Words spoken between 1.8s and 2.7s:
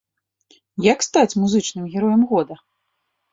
героем года?